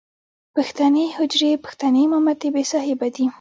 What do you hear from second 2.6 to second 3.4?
صاحبه دي.